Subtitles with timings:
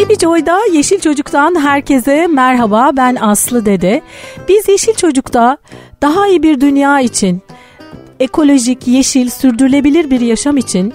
[0.00, 4.02] Baby Joy'da Yeşil Çocuk'tan herkese merhaba ben Aslı Dede.
[4.48, 5.58] Biz Yeşil Çocuk'ta
[6.02, 7.42] daha iyi bir dünya için,
[8.20, 10.94] ekolojik, yeşil, sürdürülebilir bir yaşam için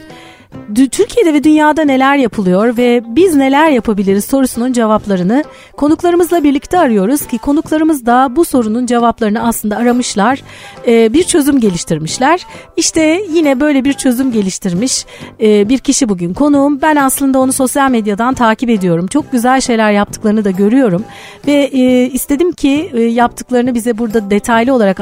[0.74, 5.44] Türkiye'de ve dünyada neler yapılıyor ve biz neler yapabiliriz sorusunun cevaplarını
[5.78, 10.42] konuklarımızla birlikte arıyoruz ki konuklarımız da bu sorunun cevaplarını aslında aramışlar,
[10.88, 12.46] e, bir çözüm geliştirmişler.
[12.78, 15.06] İşte yine böyle bir çözüm geliştirmiş
[15.42, 16.82] e, bir kişi bugün konuğum.
[16.82, 19.08] Ben aslında onu sosyal medyadan takip ediyorum.
[19.08, 21.04] Çok güzel şeyler yaptıklarını da görüyorum
[21.48, 25.00] ve e, istedim ki yaptıklarını bize burada detaylı olarak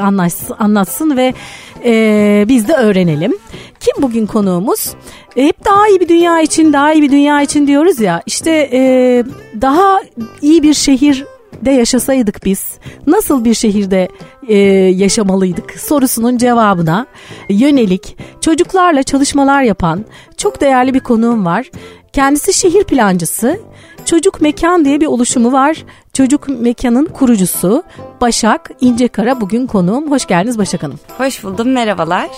[0.58, 1.34] anlatsın, ve
[2.48, 3.32] biz de öğrenelim.
[3.84, 4.94] Kim bugün konuğumuz?
[5.36, 8.22] E, hep daha iyi bir dünya için, daha iyi bir dünya için diyoruz ya.
[8.26, 8.80] İşte e,
[9.60, 10.00] daha
[10.42, 14.08] iyi bir şehirde yaşasaydık biz nasıl bir şehirde
[14.48, 14.56] e,
[14.94, 17.06] yaşamalıydık sorusunun cevabına
[17.48, 20.04] yönelik çocuklarla çalışmalar yapan
[20.36, 21.70] çok değerli bir konuğum var.
[22.14, 23.60] Kendisi şehir plancısı.
[24.04, 25.76] Çocuk Mekan diye bir oluşumu var.
[26.12, 27.82] Çocuk Mekan'ın kurucusu
[28.20, 30.10] Başak İncekara bugün konuğum.
[30.10, 31.00] Hoş geldiniz Başak Hanım.
[31.18, 32.28] Hoş buldum merhabalar.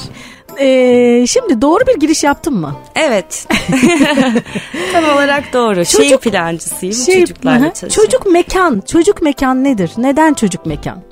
[0.60, 2.74] Ee, şimdi doğru bir giriş yaptım mı?
[2.94, 3.48] Evet.
[4.92, 5.84] Tam olarak doğru.
[5.84, 6.94] Çocuk, Şehir plancısıyım.
[6.94, 8.11] Şey, çocuklarla çalışıyorum.
[8.11, 8.83] Çocuk mekan.
[8.86, 9.90] Çocuk mekan nedir?
[9.96, 11.02] Neden çocuk mekan?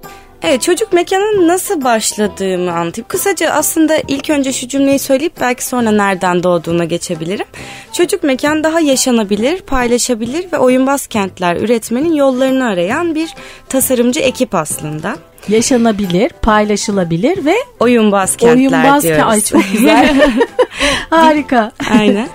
[0.46, 3.08] Evet çocuk mekanın nasıl başladığımı anlatayım.
[3.08, 7.46] Kısaca aslında ilk önce şu cümleyi söyleyip belki sonra nereden doğduğuna geçebilirim.
[7.92, 13.34] Çocuk mekan daha yaşanabilir, paylaşabilir ve oyunbaz kentler üretmenin yollarını arayan bir
[13.68, 15.16] tasarımcı ekip aslında
[15.48, 19.24] yaşanabilir, paylaşılabilir ve oyunbaz kentler oyunbaz diyoruz.
[19.26, 20.30] Ay çok güzel.
[21.10, 21.72] Harika.
[21.90, 22.28] Aynen.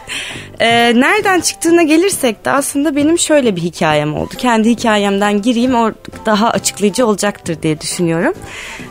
[0.60, 4.34] Ee, nereden çıktığına gelirsek de aslında benim şöyle bir hikayem oldu.
[4.38, 5.92] Kendi hikayemden gireyim o
[6.26, 8.34] daha açıklayıcı olacaktır diye düşünüyorum.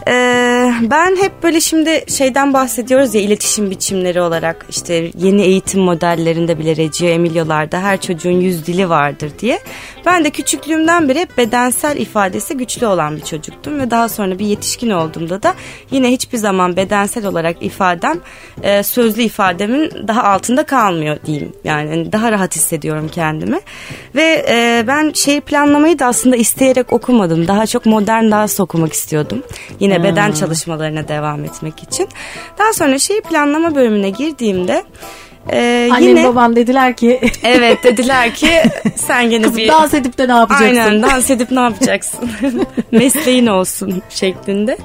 [0.08, 6.58] Ee, ben hep böyle şimdi şeyden bahsediyoruz ya iletişim biçimleri olarak işte yeni eğitim modellerinde
[6.58, 9.58] bile Reggio Emilio'larda her çocuğun yüz dili vardır diye.
[10.06, 14.46] Ben de küçüklüğümden beri hep bedensel ifadesi güçlü olan bir çocuktum ve daha sonra bir
[14.46, 15.55] yetişkin olduğumda da
[15.90, 18.20] yine hiçbir zaman bedensel olarak ifadem
[18.62, 21.52] e, sözlü ifademin daha altında kalmıyor diyeyim.
[21.64, 23.61] Yani hani daha rahat hissediyorum kendimi.
[24.14, 27.48] Ve e, ben şehir planlamayı da aslında isteyerek okumadım.
[27.48, 29.42] Daha çok modern dans okumak istiyordum.
[29.80, 30.05] Yine hmm.
[30.05, 32.08] beden çalışmalarına devam etmek için.
[32.58, 34.85] Daha sonra şehir planlama bölümüne girdiğimde
[35.52, 38.51] ee, Annem yine, babam dediler ki Evet dediler ki
[38.96, 40.67] sen gene bir dans edip de ne yapacaksın?
[40.67, 42.30] Aynen dans edip ne yapacaksın?
[42.90, 44.79] Mesleğin olsun şeklinde.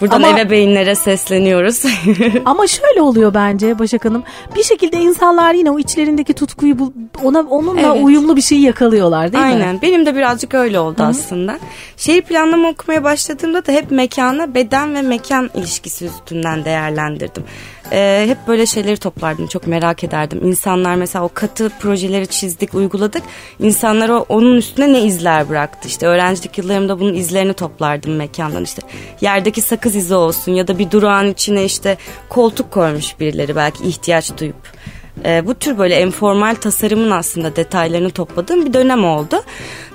[0.00, 1.82] Buradan ama, ebeveynlere sesleniyoruz.
[2.44, 4.22] ama şöyle oluyor bence Başak Hanım.
[4.56, 6.76] Bir şekilde insanlar yine o içlerindeki tutkuyu
[7.24, 8.04] ona onunla evet.
[8.04, 9.58] uyumlu bir şeyi yakalıyorlar değil Aynen.
[9.58, 9.64] mi?
[9.64, 9.82] Aynen.
[9.82, 11.06] Benim de birazcık öyle oldu Hı-hı.
[11.06, 11.58] aslında.
[11.96, 17.44] Şehir planlama okumaya başladığımda da hep mekana beden ve mekan ilişkisi üstünden değerlendirdim
[17.92, 19.46] e, hep böyle şeyleri toplardım.
[19.46, 20.40] Çok merak ederdim.
[20.44, 23.22] İnsanlar mesela o katı projeleri çizdik, uyguladık.
[23.60, 25.88] İnsanlar o, onun üstüne ne izler bıraktı.
[25.88, 28.64] İşte öğrencilik yıllarımda bunun izlerini toplardım mekandan.
[28.64, 28.82] İşte
[29.20, 31.96] yerdeki sakız izi olsun ya da bir durağın içine işte
[32.28, 34.76] koltuk koymuş birileri belki ihtiyaç duyup.
[35.24, 39.42] E, bu tür böyle informal tasarımın aslında detaylarını topladığım bir dönem oldu.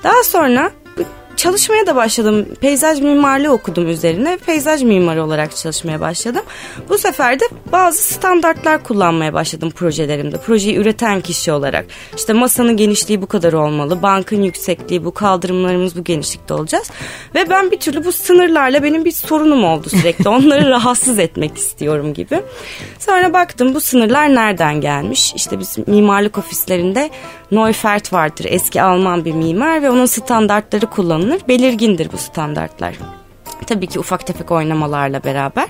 [0.03, 0.71] Daha sonra
[1.41, 2.45] çalışmaya da başladım.
[2.61, 4.37] Peyzaj mimarlığı okudum üzerine.
[4.45, 6.41] Peyzaj mimarı olarak çalışmaya başladım.
[6.89, 10.37] Bu sefer de bazı standartlar kullanmaya başladım projelerimde.
[10.37, 11.85] Projeyi üreten kişi olarak.
[12.15, 14.01] İşte masanın genişliği bu kadar olmalı.
[14.01, 15.13] Bankın yüksekliği bu.
[15.13, 16.91] Kaldırımlarımız bu genişlikte olacağız.
[17.35, 20.29] Ve ben bir türlü bu sınırlarla benim bir sorunum oldu sürekli.
[20.29, 22.41] Onları rahatsız etmek istiyorum gibi.
[22.99, 25.33] Sonra baktım bu sınırlar nereden gelmiş?
[25.35, 27.09] İşte biz mimarlık ofislerinde
[27.51, 28.45] Neufert vardır.
[28.49, 31.30] Eski Alman bir mimar ve onun standartları kullanılır.
[31.47, 33.20] Belirgindir bu standartlar.
[33.67, 35.65] Tabii ki ufak tefek oynamalarla beraber.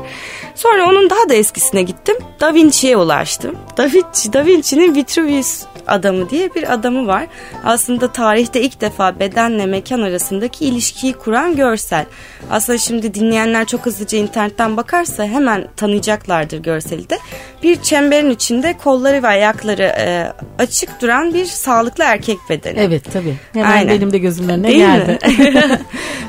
[0.56, 2.16] Sonra onun daha da eskisine gittim.
[2.40, 3.56] Da Vinci'ye ulaştım.
[3.78, 7.28] Da Vinci, Da Vinci'nin Vitruvius adamı diye bir adamı var.
[7.64, 12.06] Aslında tarihte ilk defa bedenle mekan arasındaki ilişkiyi kuran görsel.
[12.52, 17.18] Aslında şimdi dinleyenler çok hızlıca internetten bakarsa hemen tanıyacaklardır görseli de.
[17.64, 22.80] Bir çemberin içinde kolları ve ayakları e, açık duran bir sağlıklı erkek bedeni.
[22.80, 23.36] Evet tabii.
[23.54, 23.96] Hemen Aynen.
[23.96, 25.20] benim de gözümün önüne Değil geldi.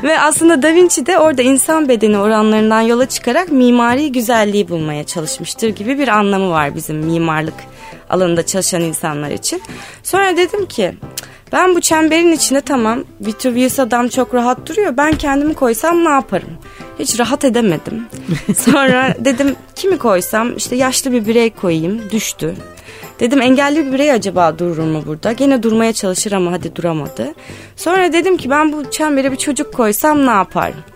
[0.03, 5.69] ve aslında Da Vinci de orada insan bedeni oranlarından yola çıkarak mimari güzelliği bulmaya çalışmıştır
[5.69, 7.55] gibi bir anlamı var bizim mimarlık
[8.11, 9.63] alanında çalışan insanlar için.
[10.03, 10.95] Sonra dedim ki
[11.53, 14.97] ben bu çemberin içinde tamam Vitruvius adam çok rahat duruyor.
[14.97, 16.51] Ben kendimi koysam ne yaparım?
[16.99, 18.07] Hiç rahat edemedim.
[18.57, 22.55] Sonra dedim kimi koysam işte yaşlı bir birey koyayım düştü.
[23.21, 25.33] Dedim engelli bir birey acaba durur mu burada?
[25.33, 27.35] Gene durmaya çalışır ama hadi duramadı.
[27.77, 30.92] Sonra dedim ki ben bu çembere bir çocuk koysam ne yaparım?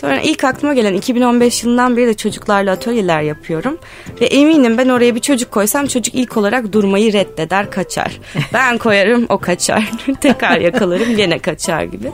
[0.00, 3.78] Sonra ilk aklıma gelen 2015 yılından beri de çocuklarla atölyeler yapıyorum.
[4.20, 8.20] Ve eminim ben oraya bir çocuk koysam çocuk ilk olarak durmayı reddeder kaçar.
[8.52, 9.90] Ben koyarım o kaçar.
[10.20, 12.10] Tekrar yakalarım gene kaçar gibi.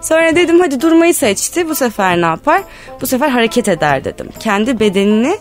[0.00, 1.68] Sonra dedim hadi durmayı seçti.
[1.68, 2.62] Bu sefer ne yapar?
[3.00, 4.28] Bu sefer hareket eder dedim.
[4.40, 5.38] Kendi bedenini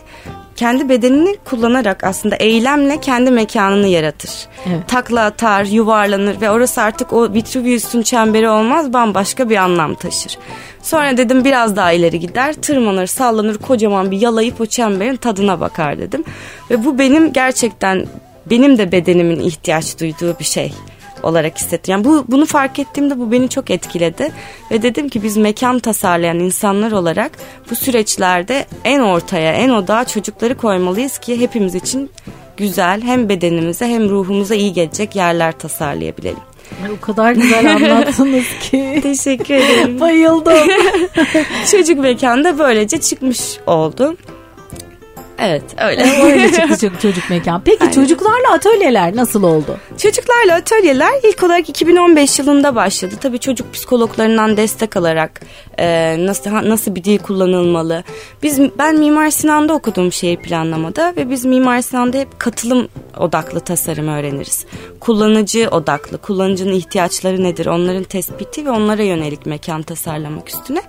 [0.57, 4.31] kendi bedenini kullanarak aslında eylemle kendi mekanını yaratır.
[4.69, 4.87] Evet.
[4.87, 10.37] Takla atar, yuvarlanır ve orası artık o Vitruvius'un çemberi olmaz bambaşka bir anlam taşır.
[10.81, 15.99] Sonra dedim biraz daha ileri gider, tırmanır, sallanır, kocaman bir yalayıp o çemberin tadına bakar
[15.99, 16.23] dedim.
[16.71, 18.05] Ve bu benim gerçekten
[18.45, 20.73] benim de bedenimin ihtiyaç duyduğu bir şey
[21.23, 21.91] olarak hissettim.
[21.91, 24.31] Yani bu bunu fark ettiğimde bu beni çok etkiledi
[24.71, 27.31] ve dedim ki biz mekan tasarlayan insanlar olarak
[27.71, 32.09] bu süreçlerde en ortaya, en odağa çocukları koymalıyız ki hepimiz için
[32.57, 36.39] güzel hem bedenimize hem ruhumuza iyi gelecek yerler tasarlayabilelim.
[36.83, 38.99] Ay, o kadar güzel anlattınız ki.
[39.03, 39.99] Teşekkür ederim.
[39.99, 40.67] Bayıldım.
[41.71, 44.17] Çocuk mekanda böylece çıkmış oldu.
[45.39, 46.21] Evet öyle.
[46.23, 47.61] öyle çıktı çocuk, çocuk mekan.
[47.65, 47.93] Peki Aynen.
[47.93, 49.77] çocuklarla atölyeler nasıl oldu?
[49.97, 53.15] Çocuklarla atölyeler ilk olarak 2015 yılında başladı.
[53.21, 55.41] Tabii çocuk psikologlarından destek alarak
[55.79, 58.03] e, nasıl nasıl bir dil kullanılmalı.
[58.43, 62.87] Biz ben Mimar Sinan'da okudum şehir planlamada ve biz Mimar Sinan'da hep katılım
[63.17, 64.65] odaklı tasarım öğreniriz.
[64.99, 70.81] Kullanıcı odaklı, kullanıcının ihtiyaçları nedir, onların tespiti ve onlara yönelik mekan tasarlamak üstüne.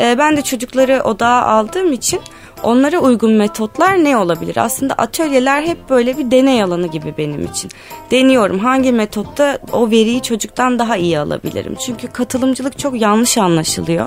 [0.00, 2.20] E, ben de çocukları odağa aldığım için
[2.62, 4.56] Onlara uygun metotlar ne olabilir?
[4.56, 7.70] Aslında atölyeler hep böyle bir deney alanı gibi benim için.
[8.10, 11.74] Deniyorum hangi metotta o veriyi çocuktan daha iyi alabilirim.
[11.86, 14.06] Çünkü katılımcılık çok yanlış anlaşılıyor.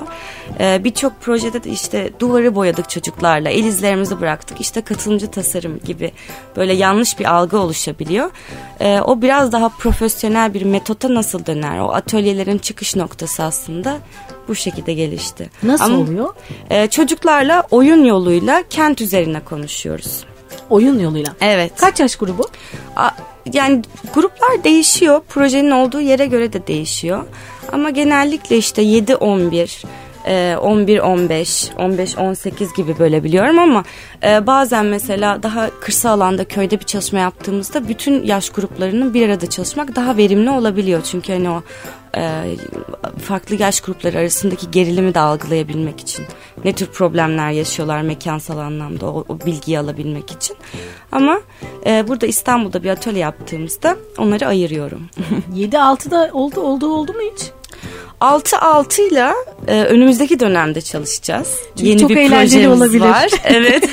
[0.60, 4.60] Ee, Birçok projede de işte duvarı boyadık çocuklarla, el izlerimizi bıraktık.
[4.60, 6.12] İşte katılımcı tasarım gibi
[6.56, 8.30] böyle yanlış bir algı oluşabiliyor.
[8.80, 11.78] Ee, o biraz daha profesyonel bir metota nasıl döner?
[11.78, 13.98] O atölyelerin çıkış noktası aslında
[14.50, 15.50] bu şekilde gelişti.
[15.62, 16.34] Nasıl Ama, oluyor?
[16.70, 20.24] E, çocuklarla oyun yoluyla kent üzerine konuşuyoruz.
[20.70, 21.32] Oyun yoluyla?
[21.40, 21.72] Evet.
[21.76, 22.48] Kaç yaş grubu?
[22.96, 23.10] A,
[23.52, 23.82] yani
[24.14, 25.20] gruplar değişiyor.
[25.28, 27.24] Projenin olduğu yere göre de değişiyor.
[27.72, 29.84] Ama genellikle işte 7-11
[30.26, 33.84] 11-15, 15-18 gibi böyle biliyorum ama
[34.22, 39.50] e, bazen mesela daha kırsal alanda köyde bir çalışma yaptığımızda bütün yaş gruplarının bir arada
[39.50, 41.02] çalışmak daha verimli olabiliyor.
[41.02, 41.62] Çünkü hani o
[42.16, 42.56] e,
[43.22, 46.26] farklı yaş grupları arasındaki gerilimi de algılayabilmek için
[46.64, 50.56] ne tür problemler yaşıyorlar mekansal anlamda o, o bilgiyi alabilmek için.
[51.12, 51.40] Ama
[51.86, 55.08] e, burada İstanbul'da bir atölye yaptığımızda onları ayırıyorum.
[55.54, 57.59] 7-6'da oldu oldu oldu mu hiç?
[58.20, 59.32] 6-6 ile
[59.66, 61.54] önümüzdeki dönemde çalışacağız.
[61.76, 63.00] Çünkü Yeni çok bir eğlenceli olabilir.
[63.00, 63.30] var.
[63.44, 63.90] Evet.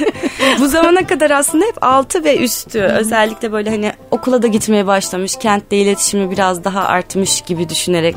[0.60, 2.80] Bu zamana kadar aslında hep 6 ve üstü.
[2.80, 8.16] Özellikle böyle hani okula da gitmeye başlamış, kentle iletişimi biraz daha artmış gibi düşünerek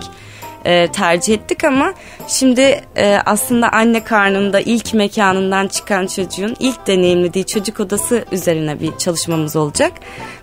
[0.65, 1.95] e, tercih ettik ama
[2.29, 8.97] şimdi e, aslında anne karnında ilk mekanından çıkan çocuğun ilk deneyimlediği çocuk odası üzerine bir
[8.99, 9.93] çalışmamız olacak.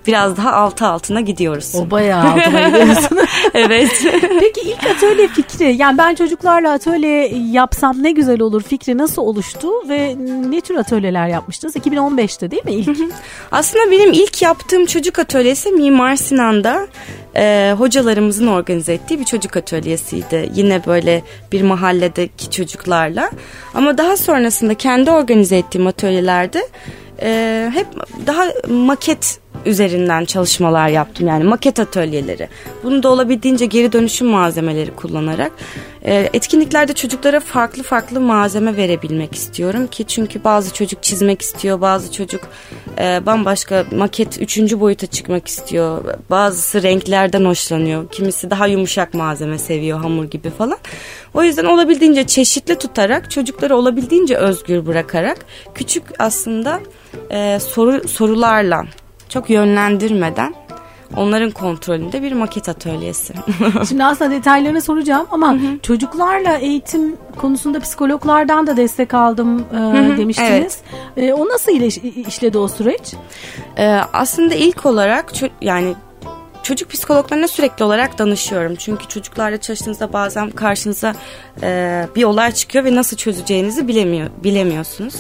[0.08, 1.76] Biraz daha altı altına gidiyoruz.
[1.76, 3.18] O bayağı altına gidiyorsun.
[3.54, 4.06] evet.
[4.40, 9.68] Peki ilk atölye fikri yani ben çocuklarla atölye yapsam ne güzel olur fikri nasıl oluştu
[9.90, 10.16] ve
[10.50, 11.76] ne tür atölyeler yapmıştınız?
[11.76, 13.00] 2015'te değil mi ilk?
[13.52, 16.88] Aslında benim ilk yaptığım çocuk atölyesi Mimar Sinan'da
[17.36, 19.58] e, hocalarımızın organize ettiği bir çocuk
[20.08, 20.50] atölyesiydi.
[20.56, 23.32] Yine böyle bir mahalledeki çocuklarla.
[23.74, 26.68] Ama daha sonrasında kendi organize ettiğim atölyelerde
[27.22, 27.88] e, hep
[28.28, 31.28] daha maket üzerinden çalışmalar yaptım.
[31.28, 32.48] Yani maket atölyeleri.
[32.84, 35.52] Bunu da olabildiğince geri dönüşüm malzemeleri kullanarak
[36.06, 42.12] e, etkinliklerde çocuklara farklı farklı malzeme verebilmek istiyorum ki çünkü bazı çocuk çizmek istiyor, bazı
[42.12, 42.42] çocuk
[43.00, 46.04] e, bambaşka maket üçüncü boyuta çıkmak istiyor.
[46.30, 48.12] Bazısı renklerden hoşlanıyor.
[48.12, 50.78] Kimisi daha yumuşak malzeme seviyor, hamur gibi falan.
[51.34, 55.38] O yüzden olabildiğince çeşitli tutarak çocukları olabildiğince özgür bırakarak
[55.76, 56.80] küçük aslında
[57.32, 58.86] e, soru sorularla
[59.30, 60.54] çok yönlendirmeden
[61.16, 63.34] onların kontrolünde bir maket atölyesi.
[63.90, 65.80] Şimdi aslında detaylarını soracağım ama hı hı.
[65.84, 70.78] çocuklarla eğitim konusunda psikologlardan da destek aldım e, hı hı, demiştiniz.
[71.18, 71.30] Evet.
[71.30, 73.14] E, o nasıl iş, işledi o süreç?
[73.78, 75.96] E, aslında ilk olarak yani
[76.68, 78.76] çocuk psikologlarına sürekli olarak danışıyorum.
[78.76, 81.16] Çünkü çocuklarla çalıştığınızda bazen karşınıza
[81.62, 85.16] e, bir olay çıkıyor ve nasıl çözeceğinizi bilemiyor bilemiyorsunuz.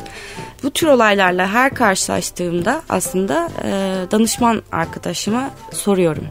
[0.64, 3.72] Bu tür olaylarla her karşılaştığımda aslında e,
[4.12, 6.28] danışman arkadaşıma soruyorum.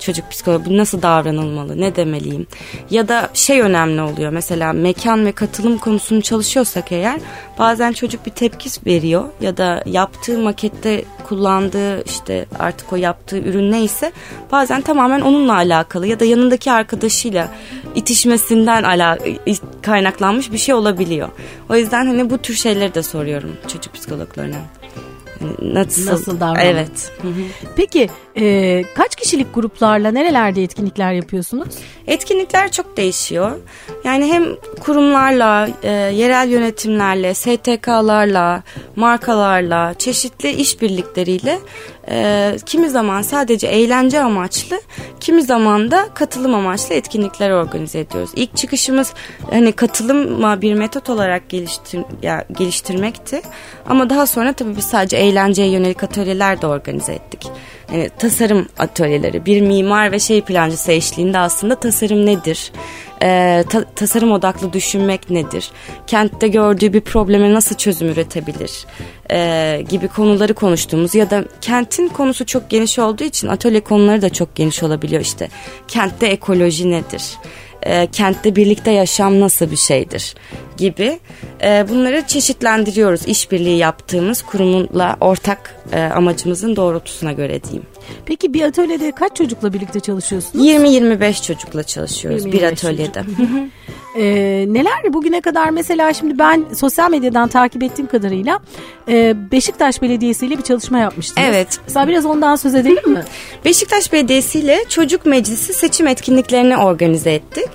[0.00, 2.46] Çocuk psikoloğu nasıl davranılmalı, ne demeliyim?
[2.90, 7.20] Ya da şey önemli oluyor mesela mekan ve katılım konusunu çalışıyorsak eğer
[7.58, 13.72] bazen çocuk bir tepki veriyor ya da yaptığı makette kullandığı işte artık o yaptığı ürün
[13.72, 14.12] neyse
[14.52, 17.48] bazen tamamen onunla alakalı ya da yanındaki arkadaşıyla
[17.94, 19.18] itişmesinden ala
[19.82, 21.28] kaynaklanmış bir şey olabiliyor.
[21.68, 24.79] O yüzden hani bu tür şeyleri de soruyorum çocuk psikologlarına.
[25.62, 26.64] Nasıl, nasıl davranmak?
[26.64, 27.12] Evet.
[27.76, 31.68] Peki e, kaç kişilik gruplarla nerelerde etkinlikler yapıyorsunuz?
[32.06, 33.58] Etkinlikler çok değişiyor.
[34.04, 34.44] Yani hem
[34.80, 38.62] kurumlarla, e, yerel yönetimlerle, STK'larla,
[38.96, 41.58] markalarla, çeşitli işbirlikleriyle
[42.08, 44.80] e, kimi zaman sadece eğlence amaçlı,
[45.20, 48.30] kimi zaman da katılım amaçlı etkinlikler organize ediyoruz.
[48.36, 49.14] İlk çıkışımız
[49.50, 53.42] hani katılıma bir metot olarak geliştir, ya, geliştirmekti.
[53.86, 57.50] Ama daha sonra tabii biz sadece eğlenceye yönelik atölyeler de organize ettik
[57.92, 62.72] yani tasarım atölyeleri bir mimar ve şey plancısı eşliğinde aslında tasarım nedir?
[63.22, 65.70] Ee, ta, tasarım odaklı düşünmek nedir?
[66.06, 68.86] Kentte gördüğü bir probleme nasıl çözüm üretebilir?
[69.30, 74.30] Ee, gibi konuları konuştuğumuz ya da kentin konusu çok geniş olduğu için atölye konuları da
[74.30, 75.48] çok geniş olabiliyor işte.
[75.88, 77.22] Kentte ekoloji nedir?
[77.82, 80.34] e, kentte birlikte yaşam nasıl bir şeydir
[80.76, 81.20] gibi
[81.62, 87.86] e, bunları çeşitlendiriyoruz işbirliği yaptığımız kurumla ortak e, amacımızın doğrultusuna göre diyeyim.
[88.26, 90.66] Peki bir atölyede kaç çocukla birlikte çalışıyorsunuz?
[90.66, 93.24] 20-25 çocukla çalışıyoruz bir atölyede.
[94.16, 94.24] e,
[94.68, 98.60] neler bugüne kadar mesela şimdi ben sosyal medyadan takip ettiğim kadarıyla
[99.08, 101.48] e, Beşiktaş Belediyesi ile bir çalışma yapmıştınız.
[101.50, 101.78] Evet.
[101.86, 103.22] Mesela biraz ondan söz edelim mi?
[103.64, 107.66] Beşiktaş Belediyesi ile Çocuk Meclisi seçim etkinliklerini organize ettik.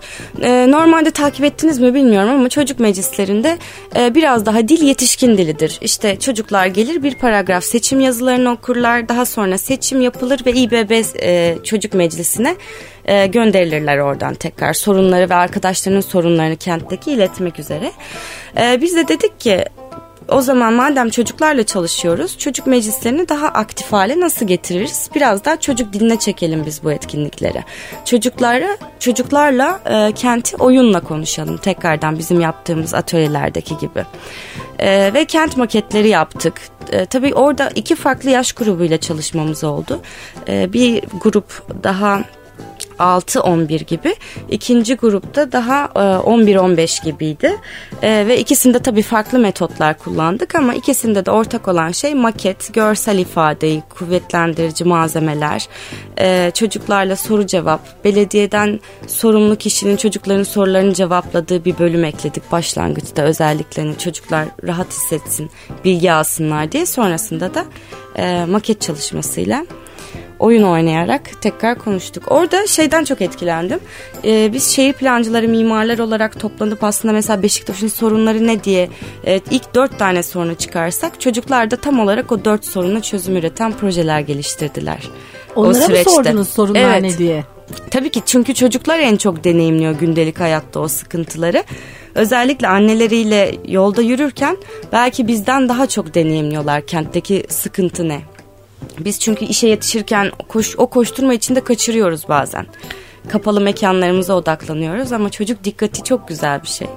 [0.42, 3.58] E, normalde takip ettiniz mi bilmiyorum ama çocuk meclislerinde
[3.96, 5.80] e, biraz daha dil yetişkin dilidir.
[5.82, 9.10] İşte çocuklar gelir bir paragraf seçim yazılarını okurlar.
[9.10, 12.56] Daha sonra seçim yapılır ve İBB e, Çocuk Meclisi'ne
[13.06, 17.92] e, gönderilirler oradan tekrar sorunları ve arkadaşlarının sorunlarını kentteki iletmek üzere.
[18.58, 19.66] E, biz de dedik ki
[20.30, 25.10] o zaman madem çocuklarla çalışıyoruz, çocuk meclislerini daha aktif hale nasıl getiririz?
[25.16, 27.64] Biraz daha çocuk diline çekelim biz bu etkinlikleri.
[28.06, 34.06] Çocuklara, çocuklarla e, kenti oyunla konuşalım tekrardan bizim yaptığımız atölyelerdeki gibi.
[34.80, 36.62] E, ve kent maketleri yaptık.
[36.92, 40.02] E, tabii orada iki farklı yaş grubuyla çalışmamız oldu.
[40.48, 42.22] E, bir grup daha
[43.00, 44.16] 6-11 gibi.
[44.50, 47.58] İkinci grupta daha 11-15 e, gibiydi.
[48.02, 53.18] E, ve ikisinde tabii farklı metotlar kullandık ama ikisinde de ortak olan şey maket, görsel
[53.18, 55.68] ifadeyi, kuvvetlendirici malzemeler,
[56.20, 63.98] e, çocuklarla soru cevap, belediyeden sorumlu kişinin çocukların sorularını cevapladığı bir bölüm ekledik başlangıçta özelliklerini
[63.98, 65.50] çocuklar rahat hissetsin,
[65.86, 66.86] bilgi alsınlar diye.
[66.86, 67.66] Sonrasında da
[68.48, 69.66] maket çalışmasıyla
[70.40, 72.24] oyun oynayarak tekrar konuştuk.
[72.32, 73.80] Orada şeyden çok etkilendim.
[74.24, 78.90] Ee, biz şehir plancıları, mimarlar olarak toplanıp aslında mesela Beşiktaş'ın sorunları ne diye
[79.26, 83.72] e, ilk dört tane sorunu çıkarsak çocuklar da tam olarak o dört soruna çözüm üreten
[83.72, 85.10] projeler geliştirdiler.
[85.56, 86.10] Onlara o süreçte.
[86.10, 87.02] mı sordunuz sorunlar evet.
[87.02, 87.44] ne diye?
[87.92, 91.64] Tabii ki çünkü çocuklar en çok deneyimliyor gündelik hayatta o sıkıntıları.
[92.16, 94.58] Özellikle anneleriyle yolda yürürken
[94.92, 98.22] belki bizden daha çok deneyimliyorlar kentteki sıkıntı ne.
[99.00, 102.66] Biz çünkü işe yetişirken koş, o koşturma içinde kaçırıyoruz bazen.
[103.30, 106.88] Kapalı mekanlarımıza odaklanıyoruz ama çocuk dikkati çok güzel bir şey.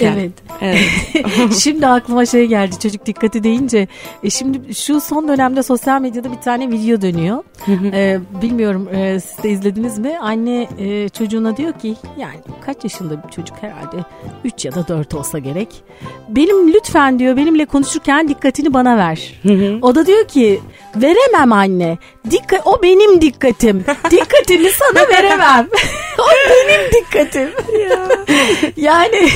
[0.00, 0.32] Evet.
[0.60, 1.54] evet.
[1.60, 3.88] şimdi aklıma şey geldi çocuk dikkati deyince.
[4.24, 7.44] E şimdi şu son dönemde sosyal medyada bir tane video dönüyor.
[7.92, 10.18] ee, bilmiyorum e, siz de izlediniz mi?
[10.20, 12.36] Anne e, çocuğuna diyor ki yani
[12.66, 13.96] kaç yaşında bir çocuk herhalde
[14.44, 15.82] 3 ya da 4 olsa gerek.
[16.28, 19.40] Benim lütfen diyor benimle konuşurken dikkatini bana ver.
[19.82, 20.60] o da diyor ki
[20.96, 21.98] veremem anne.
[22.30, 23.84] Dikkat o benim dikkatim.
[24.10, 25.68] Dikkatini sana veremem.
[26.22, 27.48] o benim dikkatim.
[27.90, 28.08] ya.
[28.76, 29.28] yani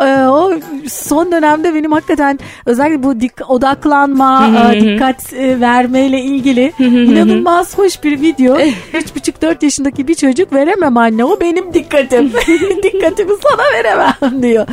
[0.00, 0.52] ee, o
[0.88, 8.04] son dönemde benim hakikaten özellikle bu dik odaklanma, e, dikkat e, vermeyle ilgili inanılmaz hoş
[8.04, 8.58] bir video.
[8.58, 12.32] 3,5-4 yaşındaki bir çocuk veremem anne o benim dikkatim.
[12.82, 14.66] Dikkatimi sana veremem diyor.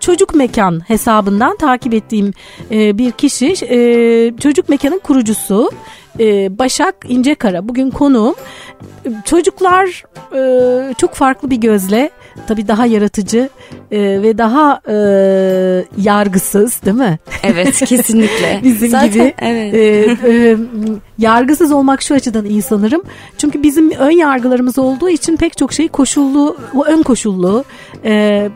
[0.00, 2.32] Çocuk Mekan hesabından takip ettiğim
[2.70, 3.54] e, bir kişi
[4.40, 5.70] çocuk mekanın kurucusu.
[6.58, 8.34] Başak İncekara bugün konuğum.
[9.24, 10.04] Çocuklar
[10.98, 12.10] çok farklı bir gözle
[12.46, 13.48] tabii daha yaratıcı
[13.90, 14.94] e, ve daha e,
[15.98, 17.18] yargısız değil mi?
[17.42, 18.60] Evet kesinlikle.
[18.64, 19.34] bizim Zaten, gibi.
[19.38, 19.74] Evet.
[19.74, 20.56] E, e,
[21.18, 23.02] yargısız olmak şu açıdan iyi sanırım.
[23.38, 26.56] Çünkü bizim ön yargılarımız olduğu için pek çok şey koşullu,
[26.86, 27.64] ön koşullu
[28.04, 28.48] e,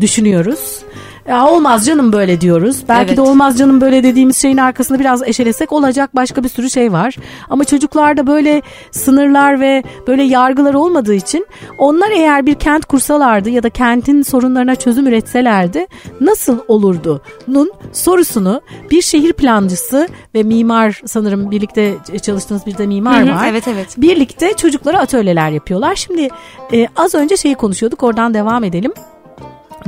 [0.00, 0.82] düşünüyoruz.
[1.28, 2.76] Ya olmaz canım böyle diyoruz.
[2.88, 3.16] Belki Evet.
[3.16, 7.16] de olmaz canım böyle dediğimiz şeyin arkasında biraz eşelesek olacak başka bir sürü şey var.
[7.50, 11.46] Ama çocuklarda böyle sınırlar ve böyle yargılar olmadığı için
[11.78, 15.86] onlar eğer bir kent kursalardı ya da kentin sorunlarına çözüm üretselerdi
[16.20, 17.22] nasıl olurdu?
[17.48, 23.34] Nun sorusunu bir şehir plancısı ve mimar sanırım birlikte çalıştığınız bir de mimar Hı hı,
[23.36, 23.46] var.
[23.48, 23.94] evet, evet.
[23.96, 25.94] Birlikte çocuklara atölyeler yapıyorlar.
[25.94, 26.28] Şimdi
[26.72, 28.92] e, az önce şeyi konuşuyorduk oradan devam edelim.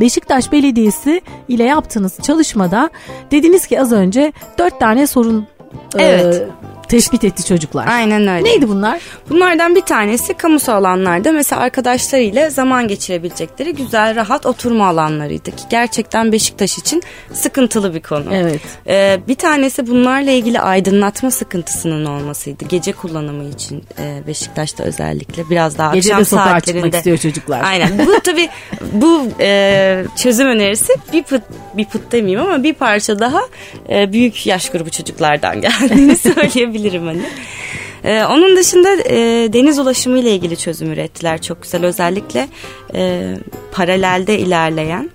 [0.00, 2.90] Beşiktaş Belediyesi ile yaptığınız çalışmada
[3.30, 5.46] dediniz ki az önce dört tane sorun
[5.98, 6.48] e, Evet.
[6.88, 7.86] Tespit etti çocuklar.
[7.86, 8.44] Aynen öyle.
[8.44, 9.00] Neydi bunlar?
[9.30, 16.32] Bunlardan bir tanesi kamusal alanlarda mesela arkadaşlarıyla zaman geçirebilecekleri güzel rahat oturma alanlarıydı ki gerçekten
[16.32, 17.02] Beşiktaş için
[17.32, 18.24] sıkıntılı bir konu.
[18.34, 18.60] Evet.
[18.86, 22.64] Ee, bir tanesi bunlarla ilgili aydınlatma sıkıntısının olmasıydı.
[22.64, 26.82] Gece kullanımı için e, Beşiktaş'ta özellikle biraz daha Gece akşam de sokağa saatlerinde.
[26.82, 27.60] çıkmak istiyor çocuklar.
[27.64, 27.98] Aynen.
[27.98, 28.48] Bu tabii
[28.92, 31.42] bu e, çözüm önerisi bir pıt
[31.74, 33.40] bir pıt demeyeyim ama bir parça daha
[33.90, 36.75] e, büyük yaş grubu çocuklardan geldiğini söyleyebilirim
[37.06, 37.22] hani.
[38.04, 41.84] E, onun dışında e, deniz ulaşımı ile ilgili çözüm ürettiler çok güzel.
[41.84, 42.48] Özellikle
[42.94, 43.34] e,
[43.72, 45.10] paralelde ilerleyen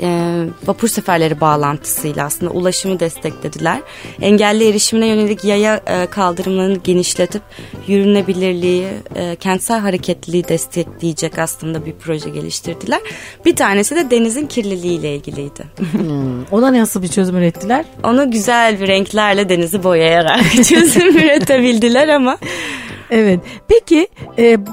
[0.00, 3.80] e, vapur seferleri bağlantısıyla aslında ulaşımı desteklediler.
[4.20, 7.42] Engelli erişimine yönelik yaya e, kaldırımlarını genişletip
[7.86, 13.00] yürünebilirliği, e, kentsel hareketliliği destekleyecek aslında bir proje geliştirdiler.
[13.44, 15.64] Bir tanesi de denizin kirliliği ile ilgiliydi.
[15.92, 17.84] Hmm, Ona nasıl bir çözüm ürettiler?
[18.04, 22.38] Onu güzel bir renklerle denizi boyayarak çözüm üretebildiler ama
[23.10, 23.40] Evet.
[23.68, 24.08] Peki
[24.38, 24.66] e,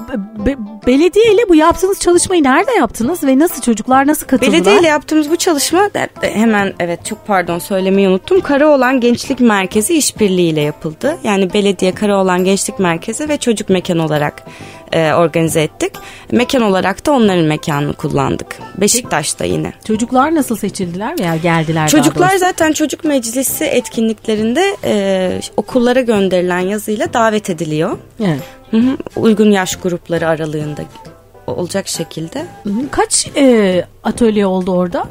[0.46, 4.52] be- belediye ile bu yaptığınız çalışmayı nerede yaptınız ve nasıl çocuklar nasıl katıldılar?
[4.52, 5.90] Belediye ile yaptığımız bu çalışma
[6.22, 8.40] e, hemen evet çok pardon söylemeyi unuttum.
[8.40, 11.16] Karaoğlan Gençlik Merkezi işbirliğiyle yapıldı.
[11.24, 14.42] Yani belediye Karaoğlan Gençlik Merkezi ve çocuk mekan olarak
[14.92, 15.92] e, organize ettik.
[16.32, 18.56] Mekan olarak da onların mekanını kullandık.
[18.80, 19.72] Beşiktaş'ta yine.
[19.86, 27.50] Çocuklar nasıl seçildiler veya geldiler Çocuklar zaten çocuk meclisi etkinliklerinde e, okullara gönderilen yazıyla davet
[27.50, 27.98] ediliyor.
[28.20, 28.42] Evet.
[28.70, 30.82] Hı hı, uygun yaş grupları aralığında
[31.46, 32.46] olacak şekilde.
[32.90, 35.06] Kaç e, atölye oldu orada?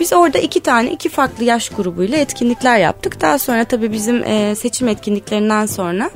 [0.00, 3.20] Biz orada iki tane iki farklı yaş grubuyla etkinlikler yaptık.
[3.20, 6.10] Daha sonra tabii bizim e, seçim etkinliklerinden sonra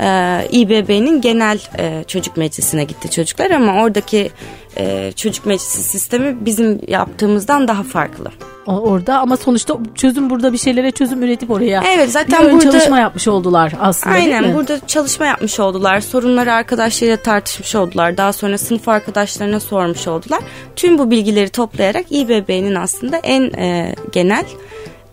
[0.00, 4.30] e, İBB'nin genel e, çocuk meclisine gitti çocuklar ama oradaki
[4.78, 8.30] e, çocuk meclisi sistemi bizim yaptığımızdan daha farklı.
[8.66, 12.98] Orada ama sonuçta çözüm burada bir şeylere çözüm üretip oraya Evet zaten bir burada çalışma
[12.98, 16.00] yapmış oldular aslında Aynen burada çalışma yapmış oldular.
[16.00, 18.16] Sorunları arkadaşlarıyla tartışmış oldular.
[18.16, 20.40] Daha sonra sınıf arkadaşlarına sormuş oldular.
[20.76, 24.44] Tüm bu bilgileri toplayarak İBB'nin aslında en e, genel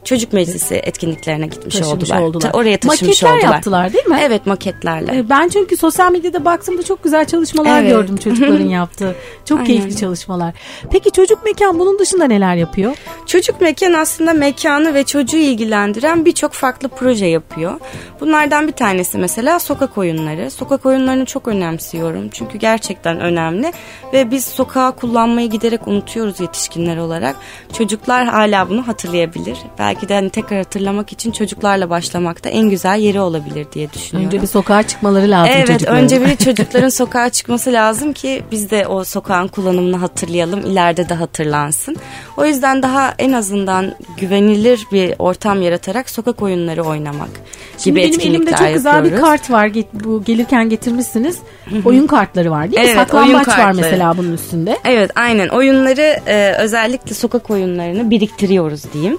[0.04, 2.22] çocuk meclisi etkinliklerine gitmiş Taşımış oldular.
[2.22, 2.52] oldular.
[2.52, 3.54] Ta- Oraya taşımış Maketler oldular.
[3.54, 4.18] yaptılar değil mi?
[4.22, 5.18] Evet maketlerle.
[5.18, 7.92] E, Ben çünkü sosyal medyada baktığımda çok güzel çalışmalar Evet.
[7.92, 9.16] gördüm çocukların yaptığı.
[9.46, 9.68] Çok Aynen.
[9.68, 10.54] keyifli çalışmalar.
[10.92, 12.96] Peki çocuk mekan bunun dışında neler yapıyor?
[13.26, 17.80] Çocuk mekan aslında mekanı ve çocuğu ilgilendiren birçok farklı proje yapıyor.
[18.22, 20.52] Bunlardan bir tanesi mesela sokak oyunları.
[20.52, 22.30] Sokak oyunlarını çok önemsiyorum.
[22.30, 23.74] Çünkü gerçekten önemli.
[24.14, 27.36] Ve biz sokağı kullanmayı giderek unutuyoruz yetişkinler olarak.
[27.78, 29.58] Çocuklar hala bunu hatırlayabilir.
[29.80, 34.28] Belki de hani tekrar hatırlamak için çocuklarla başlamak da en güzel yeri olabilir diye düşünüyorum.
[34.28, 36.04] Önce bir sokağa çıkmaları lazım Evet çocukların.
[36.04, 41.14] önce bir çocukların sokağa çıkması lazım ki biz de o sokağın kullanımını hatırlayalım ileride de
[41.14, 41.96] hatırlansın.
[42.38, 47.30] O yüzden daha en azından güvenilir bir ortam yaratarak sokak oyunları oynamak
[47.78, 49.22] Şimdi gibi benim etkinlikler elimde çok güzel bir yapıyoruz.
[49.30, 49.72] kart var.
[49.94, 51.38] Bu gelirken getirmişsiniz.
[51.86, 52.88] Oyun kartları var değil mi?
[52.88, 54.78] Evet, Saklambaç var mesela bunun üstünde.
[54.86, 59.18] Evet aynen oyunları e, özellikle sokak oyunlarını biriktiriyoruz diyeyim.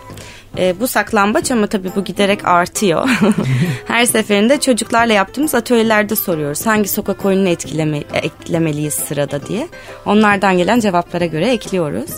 [0.59, 3.09] E, bu saklambaç ama tabii bu giderek artıyor.
[3.87, 6.67] Her seferinde çocuklarla yaptığımız atölyelerde soruyoruz.
[6.67, 9.69] Hangi sokak oyununu etkileme, eklemeliyiz sırada diye.
[10.07, 12.11] Onlardan gelen cevaplara göre ekliyoruz.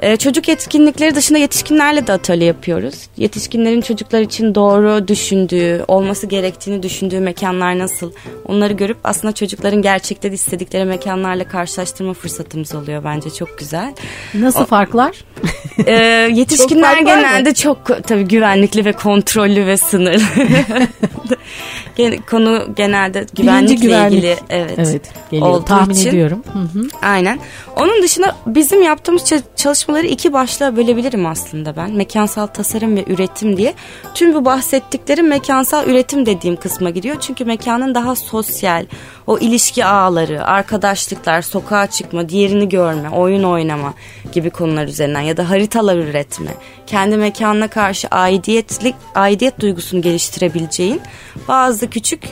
[0.00, 2.94] E, çocuk etkinlikleri dışında yetişkinlerle de atölye yapıyoruz.
[3.16, 8.12] Yetişkinlerin çocuklar için doğru düşündüğü, olması gerektiğini düşündüğü mekanlar nasıl?
[8.44, 13.94] Onları görüp aslında çocukların gerçekten istedikleri mekanlarla karşılaştırma fırsatımız oluyor bence çok güzel.
[14.34, 15.24] Nasıl farklar?
[15.86, 15.92] Ee,
[16.32, 17.65] yetişkinler genelde çok
[18.06, 20.22] tabii güvenlikli ve kontrollü ve sınırlı.
[22.30, 24.12] Konu genelde güvenlikle güvenlik.
[24.18, 26.08] ilgili evet, Evet geliyor olduğu tahmin için.
[26.08, 26.42] ediyorum.
[26.52, 26.82] Hı hı.
[27.02, 27.38] Aynen.
[27.76, 31.90] Onun dışında bizim yaptığımız ça- çalışmaları iki başlığa bölebilirim aslında ben.
[31.92, 33.74] Mekansal tasarım ve üretim diye.
[34.14, 37.16] Tüm bu bahsettiklerim mekansal üretim dediğim kısma giriyor.
[37.20, 38.86] Çünkü mekanın daha sosyal,
[39.26, 43.94] o ilişki ağları, arkadaşlıklar, sokağa çıkma, diğerini görme, oyun oynama
[44.32, 46.50] gibi konular üzerinden ya da haritalar üretme,
[46.86, 47.16] kendi
[47.56, 51.00] mekanına karşı aidiyetlik, aidiyet duygusunu geliştirebileceğin
[51.48, 52.22] bazı küçük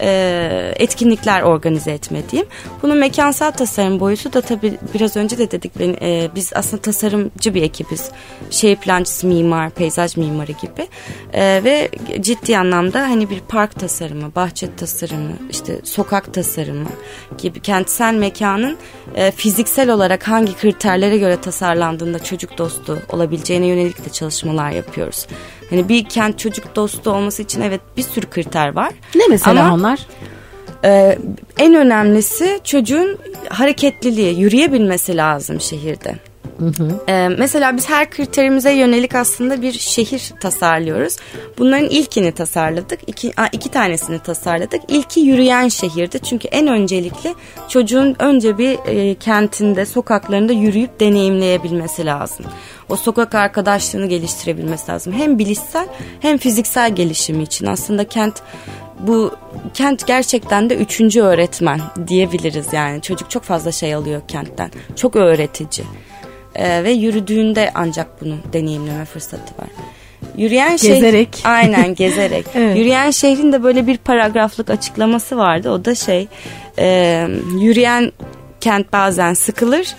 [0.00, 2.48] e, etkinlikler organize etme diyeyim.
[2.82, 7.54] Bunun mekansal tasarım boyutu da tabii biraz önce de dedik ben, e, biz aslında tasarımcı
[7.54, 8.10] bir ekibiz.
[8.50, 10.88] Şehir plancısı, mimar, peyzaj mimarı gibi
[11.32, 16.88] e, ve ciddi anlamda hani bir park tasarımı, bahçe tasarımı, işte sokak tasarımı
[17.38, 18.76] gibi kentsel mekanın
[19.14, 25.26] e, fiziksel olarak hangi kriterlere göre tasarlandığında çocuk dostu olabileceğine yönelik de çalışmalar yapıyoruz.
[25.70, 28.92] Hani bir kent çocuk dostu olması için evet bir sürü kriter var.
[29.14, 30.06] Ne mesela Ama, onlar?
[30.84, 31.18] E,
[31.58, 36.14] en önemlisi çocuğun hareketliliği, yürüyebilmesi lazım şehirde.
[36.58, 37.00] Hı hı.
[37.08, 41.16] Ee, mesela biz her kriterimize yönelik aslında bir şehir tasarlıyoruz.
[41.58, 43.00] Bunların ilkini tasarladık.
[43.06, 44.80] İki, iki tanesini tasarladık.
[44.88, 46.18] İlki yürüyen şehirdi.
[46.18, 47.34] Çünkü en öncelikli
[47.68, 52.46] çocuğun önce bir e, kentinde, sokaklarında yürüyüp deneyimleyebilmesi lazım.
[52.88, 55.12] O sokak arkadaşlığını geliştirebilmesi lazım.
[55.12, 55.86] Hem bilişsel
[56.20, 57.66] hem fiziksel gelişimi için.
[57.66, 58.42] Aslında kent
[59.00, 59.34] bu
[59.74, 63.02] kent gerçekten de üçüncü öğretmen diyebiliriz yani.
[63.02, 64.70] Çocuk çok fazla şey alıyor kentten.
[64.96, 65.86] Çok öğretici.
[66.56, 69.68] Ee, ve yürüdüğünde ancak bunu deneyimleme fırsatı var.
[70.36, 71.28] Yürüyen gezerek.
[71.34, 72.46] Şehir, aynen gezerek.
[72.54, 72.76] evet.
[72.76, 75.70] Yürüyen şehrin de böyle bir paragraflık açıklaması vardı.
[75.70, 76.28] O da şey
[76.78, 77.28] e,
[77.60, 78.12] yürüyen
[78.60, 79.96] kent bazen sıkılır.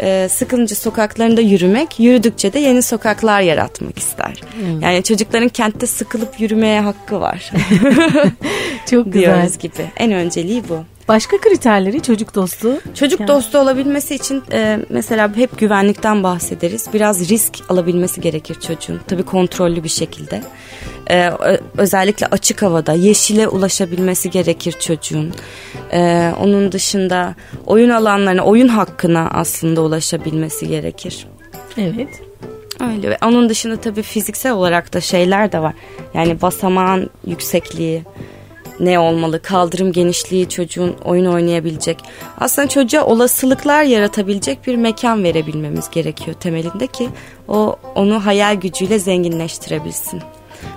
[0.00, 4.42] E, sıkılınca sokaklarında yürümek, yürüdükçe de yeni sokaklar yaratmak ister.
[4.60, 4.80] Hmm.
[4.80, 7.50] Yani çocukların kentte sıkılıp yürümeye hakkı var.
[8.90, 9.34] Çok güzel.
[9.34, 9.90] Diyoruz gibi.
[9.96, 10.84] En önceliği bu.
[11.08, 12.80] Başka kriterleri çocuk dostu?
[12.94, 13.28] Çocuk yani.
[13.28, 16.88] dostu olabilmesi için e, mesela hep güvenlikten bahsederiz.
[16.92, 19.00] Biraz risk alabilmesi gerekir çocuğun.
[19.08, 20.42] Tabii kontrollü bir şekilde.
[21.10, 21.30] E,
[21.78, 25.34] özellikle açık havada yeşile ulaşabilmesi gerekir çocuğun.
[25.92, 27.34] E, onun dışında
[27.66, 31.26] oyun alanlarına, oyun hakkına aslında ulaşabilmesi gerekir.
[31.78, 32.22] Evet.
[32.80, 35.74] Öyle ve onun dışında tabii fiziksel olarak da şeyler de var.
[36.14, 38.02] Yani basamağın yüksekliği,
[38.80, 39.42] ne olmalı?
[39.42, 41.98] Kaldırım genişliği çocuğun oyun oynayabilecek.
[42.40, 47.08] Aslında çocuğa olasılıklar yaratabilecek bir mekan verebilmemiz gerekiyor temelinde ki
[47.48, 50.22] o onu hayal gücüyle zenginleştirebilsin.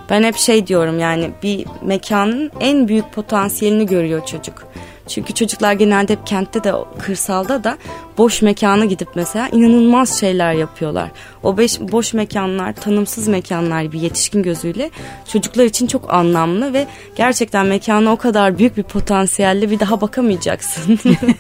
[0.10, 4.68] Ben hep şey diyorum yani bir mekanın en büyük potansiyelini görüyor çocuk.
[5.10, 7.78] Çünkü çocuklar genelde hep kentte de kırsalda da
[8.18, 11.12] boş mekana gidip mesela inanılmaz şeyler yapıyorlar.
[11.44, 14.90] O beş, boş mekanlar, tanımsız mekanlar bir yetişkin gözüyle
[15.32, 21.00] çocuklar için çok anlamlı ve gerçekten mekana o kadar büyük bir potansiyelle bir daha bakamayacaksın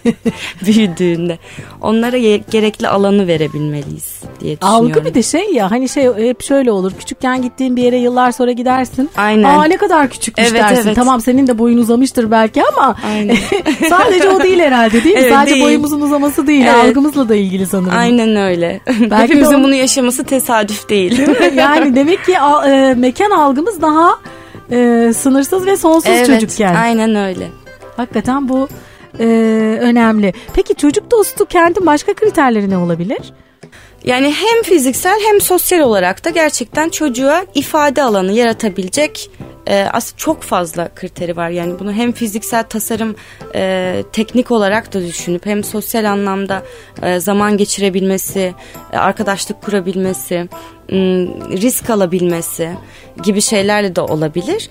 [0.65, 1.37] büyüdüğünde.
[1.81, 2.17] Onlara
[2.51, 4.85] gerekli alanı verebilmeliyiz diye düşünüyorum.
[4.85, 6.91] Algı bir de şey ya hani şey hep şöyle olur.
[6.99, 9.09] Küçükken gittiğin bir yere yıllar sonra gidersin.
[9.17, 9.43] Aynen.
[9.43, 10.87] Aa ne kadar küçükmüş evet, dersin.
[10.87, 10.95] Evet.
[10.95, 12.95] Tamam senin de boyun uzamıştır belki ama
[13.89, 15.21] sadece o değil herhalde değil mi?
[15.21, 15.65] Evet, Sadece değil.
[15.65, 16.65] boyumuzun uzaması değil.
[16.65, 16.85] Evet.
[16.85, 17.97] Algımızla da ilgili sanırım.
[17.97, 18.81] Aynen öyle.
[18.87, 19.63] Belki Hepimizin onu...
[19.63, 21.21] bunu yaşaması tesadüf değil.
[21.55, 22.33] yani demek ki
[22.67, 24.19] e, mekan algımız daha
[24.71, 26.75] e, sınırsız ve sonsuz evet, çocukken.
[26.75, 27.47] Aynen öyle.
[27.97, 28.67] Hakikaten bu
[29.19, 29.25] e,
[29.81, 30.33] önemli.
[30.53, 33.33] Peki çocuk dostu kentin başka kriterleri ne olabilir?
[34.03, 39.31] Yani hem fiziksel hem sosyal olarak da gerçekten çocuğa ifade alanı yaratabilecek
[39.69, 41.49] e, aslında çok fazla kriteri var.
[41.49, 43.15] Yani bunu hem fiziksel tasarım
[43.55, 46.63] e, teknik olarak da düşünüp hem sosyal anlamda
[47.01, 48.53] e, zaman geçirebilmesi,
[48.93, 50.49] e, arkadaşlık kurabilmesi,
[51.51, 52.71] risk alabilmesi
[53.23, 54.69] gibi şeylerle de olabilir.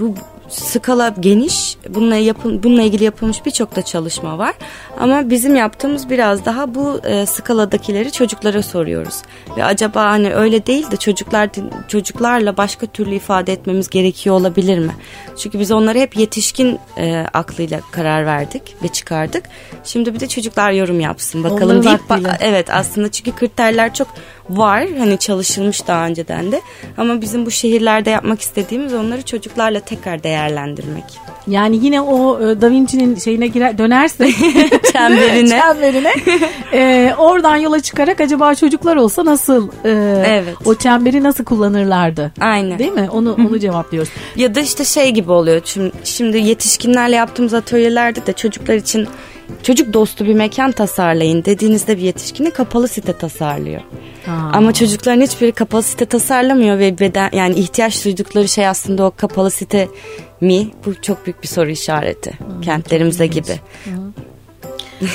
[0.00, 0.14] Bu
[0.50, 1.76] skala geniş.
[1.88, 4.54] Bununla yapın bununla ilgili yapılmış birçok da çalışma var.
[4.98, 9.22] Ama bizim yaptığımız biraz daha bu e, skaladakileri çocuklara soruyoruz.
[9.56, 11.50] Ve acaba hani öyle değil de çocuklar
[11.88, 14.92] çocuklarla başka türlü ifade etmemiz gerekiyor olabilir mi?
[15.38, 19.44] Çünkü biz onları hep yetişkin e, aklıyla karar verdik ve çıkardık.
[19.84, 24.08] Şimdi bir de çocuklar yorum yapsın bakalım Onların deyip evet aslında çünkü kriterler çok
[24.50, 24.86] var.
[24.98, 26.60] Hani çalışılmış daha önceden de.
[26.96, 31.04] Ama bizim bu şehirlerde yapmak istediğimiz onları çocuklarla tekrar değerlendirmek.
[31.46, 34.30] Yani yine o e, Da Vinci'nin şeyine girer dönerse
[34.92, 36.12] çemberine, çemberine
[36.72, 39.90] e, oradan yola çıkarak acaba çocuklar olsa nasıl e,
[40.26, 40.54] evet.
[40.64, 42.32] o çemberi nasıl kullanırlardı?
[42.40, 42.78] Aynen.
[42.78, 43.08] Değil mi?
[43.12, 44.12] Onu onu cevaplıyoruz.
[44.36, 45.60] Ya da işte şey gibi oluyor.
[45.64, 49.08] Şimdi, şimdi yetişkinlerle yaptığımız atölyelerde de çocuklar için
[49.62, 53.80] çocuk dostu bir mekan tasarlayın dediğinizde bir yetişkini kapalı site tasarlıyor.
[53.80, 54.50] Aa.
[54.52, 59.50] Ama çocukların hiçbiri kapalı site tasarlamıyor ve beden yani ihtiyaç duydukları şey aslında o kapalı
[59.50, 59.88] site
[60.40, 60.70] mi?
[60.86, 63.60] Bu çok büyük bir soru işareti hmm, kentlerimizde gibi.
[63.84, 64.12] Hmm.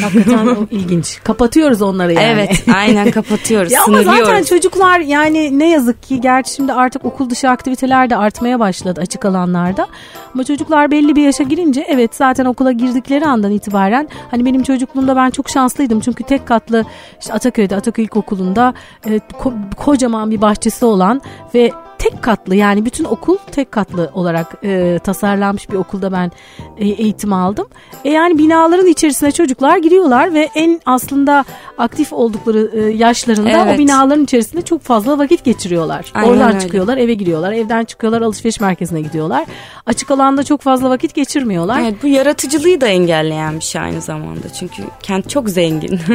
[0.02, 1.20] Hakikaten o ilginç.
[1.24, 2.26] Kapatıyoruz onları yani.
[2.26, 3.72] Evet aynen kapatıyoruz.
[3.72, 8.16] ya ama zaten çocuklar yani ne yazık ki gerçi şimdi artık okul dışı aktiviteler de
[8.16, 9.88] artmaya başladı açık alanlarda.
[10.34, 15.16] Ama çocuklar belli bir yaşa girince evet zaten okula girdikleri andan itibaren hani benim çocukluğumda
[15.16, 16.00] ben çok şanslıydım.
[16.00, 16.86] Çünkü tek katlı
[17.22, 18.74] işte Ataköy'de Ataköy İlkokulu'nda
[19.06, 21.22] e, ko- kocaman bir bahçesi olan
[21.56, 26.32] ve tek katlı yani bütün okul tek katlı olarak e, tasarlanmış bir okulda ben
[26.78, 27.68] e, eğitim aldım.
[28.04, 31.46] E, yani binaların içerisine çocuklar giriyorlar ve en aslında
[31.78, 33.76] aktif oldukları e, yaşlarında Evet.
[33.76, 36.12] o binaların içerisinde çok fazla vakit geçiriyorlar.
[36.14, 36.60] Aynen Oradan öyle.
[36.60, 39.46] çıkıyorlar eve giriyorlar evden çıkıyorlar alışveriş merkezine gidiyorlar.
[39.86, 41.80] Açık alanda çok fazla vakit geçirmiyorlar.
[41.82, 44.50] Evet bu yaratıcılığı da engelleyen bir şey aynı zamanda.
[44.60, 46.00] Çünkü kent çok zengin.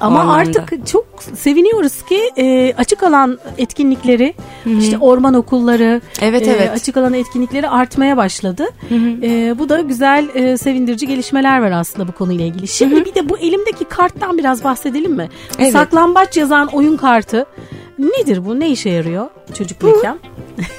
[0.00, 0.40] Ama anlamda.
[0.60, 1.06] artık çok
[1.36, 4.34] seviniyoruz ki e, açık alan etkinlikleri,
[4.78, 6.70] işte orman okulları, Evet, e, evet.
[6.70, 8.66] açık alan etkinlikleri artmaya başladı.
[9.22, 12.68] E, bu da güzel, e, sevindirici gelişmeler var aslında bu konuyla ilgili.
[12.68, 15.28] Şimdi bir de bu elimdeki karttan biraz bahsedelim mi?
[15.58, 15.72] Evet.
[15.72, 17.46] Saklambaç yazan oyun kartı
[17.98, 18.60] nedir bu?
[18.60, 19.26] Ne işe yarıyor
[19.58, 20.18] çocuk mekan?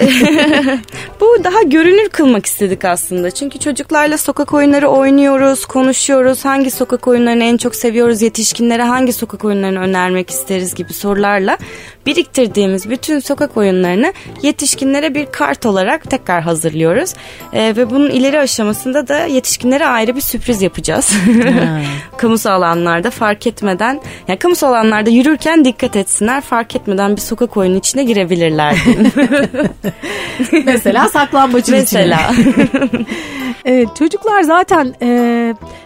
[1.20, 3.30] Bu daha görünür kılmak istedik aslında.
[3.30, 6.44] Çünkü çocuklarla sokak oyunları oynuyoruz, konuşuyoruz.
[6.44, 11.58] Hangi sokak oyunlarını en çok seviyoruz, yetişkinlere hangi sokak oyunlarını önermek isteriz gibi sorularla
[12.06, 17.14] biriktirdiğimiz bütün sokak oyunlarını yetişkinlere bir kart olarak tekrar hazırlıyoruz.
[17.52, 21.12] Ee, ve bunun ileri aşamasında da yetişkinlere ayrı bir sürpriz yapacağız.
[22.16, 27.76] kamusal alanlarda fark etmeden, yani kamusal alanlarda yürürken dikkat etsinler, fark etmeden bir sokak oyunu
[27.76, 29.12] içine girebilirler diyeyim.
[30.66, 32.00] Mesela saklambaçın içine.
[32.00, 32.30] Mesela.
[33.64, 35.06] Evet, çocuklar zaten e,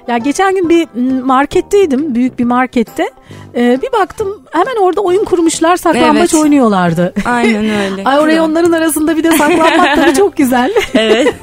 [0.09, 0.89] ya geçen gün bir
[1.23, 3.11] marketteydim büyük bir markette
[3.57, 6.35] E, bir baktım hemen orada oyun kurmuşlar saklambaç Evet.
[6.35, 7.15] oynuyorlardı.
[7.25, 8.05] Aynen öyle.
[8.05, 10.73] Ay oraya onların arasında bir de saklanmak tabii çok güzel.
[10.95, 11.35] Evet.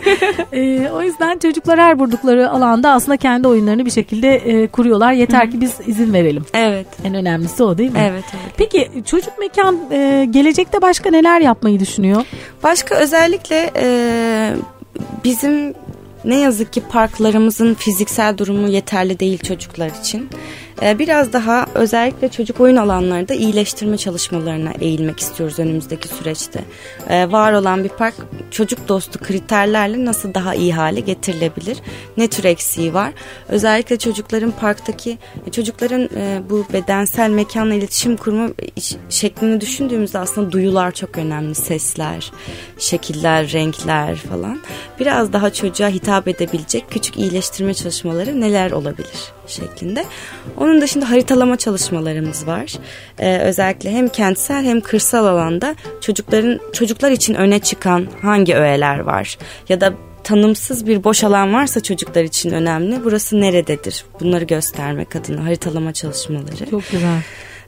[0.54, 5.14] E, o yüzden çocuklar her buldukları alanda aslında kendi oyunlarını bir şekilde e, kuruyorlar.
[5.14, 6.46] Yeter ki biz izin verelim.
[6.54, 6.88] Evet.
[7.04, 8.00] En önemlisi o değil mi?
[8.10, 8.54] Evet, evet.
[8.58, 9.40] Peki çocuk
[9.72, 12.26] mekan e, gelecekte başka neler yapmayı düşünüyor?
[12.64, 14.54] Başka özellikle e,
[15.24, 15.74] bizim
[16.26, 20.30] ne yazık ki parklarımızın fiziksel durumu yeterli değil çocuklar için.
[20.82, 26.64] E, biraz daha özellikle çocuk oyun alanlarında iyileştirme çalışmalarına eğilmek istiyoruz önümüzdeki süreçte.
[27.10, 28.16] E, var olan bir park
[28.52, 31.78] çocuk dostu kriterlerle nasıl daha iyi hale getirilebilir?
[32.18, 33.14] Ne tür eksiği var?
[33.50, 38.50] Özellikle çocukların parktaki e, çocukların e, bu bedensel mekanla iletişim kurma
[39.10, 41.56] şeklini düşündüğümüzde aslında duyular çok önemli.
[41.56, 42.32] Sesler,
[42.80, 44.60] şekiller, renkler falan.
[45.00, 50.06] Biraz daha çocuğa hitap edebilecek küçük iyileştirme çalışmaları neler olabilir şeklinde.
[50.58, 52.74] Onun dışında haritalama çalışmalarımız var.
[53.20, 59.38] Ee, özellikle hem kentsel hem kırsal alanda çocukların çocuklar için öne çıkan hangi öğeler var
[59.70, 63.04] ya da tanımsız bir boş alan varsa çocuklar için önemli.
[63.04, 64.06] Burası nerededir?
[64.20, 66.70] Bunları göstermek adına haritalama çalışmaları.
[66.70, 67.22] Çok güzel.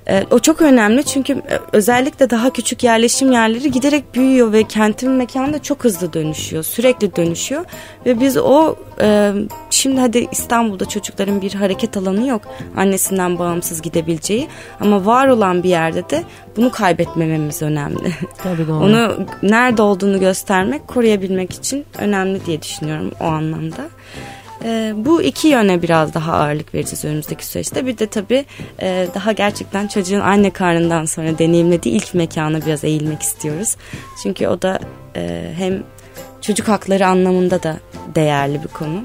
[0.07, 5.11] Ee, o çok önemli çünkü e, özellikle daha küçük yerleşim yerleri giderek büyüyor ve kentin
[5.11, 6.63] mekanı da çok hızlı dönüşüyor.
[6.63, 7.65] Sürekli dönüşüyor
[8.05, 9.31] ve biz o e,
[9.69, 12.41] şimdi hadi İstanbul'da çocukların bir hareket alanı yok.
[12.77, 14.47] Annesinden bağımsız gidebileceği
[14.79, 16.23] ama var olan bir yerde de
[16.57, 18.13] bunu kaybetmememiz önemli.
[18.43, 18.83] Tabii doğru.
[18.83, 23.89] Onu nerede olduğunu göstermek, koruyabilmek için önemli diye düşünüyorum o anlamda.
[24.63, 27.85] Ee, bu iki yöne biraz daha ağırlık vereceğiz önümüzdeki süreçte.
[27.85, 28.45] Bir de tabii
[28.81, 33.75] e, daha gerçekten çocuğun anne karnından sonra deneyimlediği ilk mekana biraz eğilmek istiyoruz.
[34.23, 34.79] Çünkü o da
[35.15, 35.83] e, hem
[36.41, 37.77] çocuk hakları anlamında da
[38.15, 39.03] değerli bir konu.